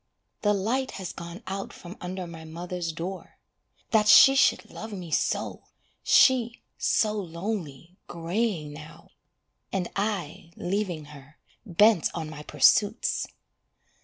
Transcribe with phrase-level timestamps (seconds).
[0.41, 3.37] The light has gone out from under my mother's door.
[3.91, 5.61] That she should love me so,
[6.01, 9.11] She, so lonely, greying now,
[9.71, 11.37] And I leaving her,
[11.67, 13.27] Bent on my pursuits!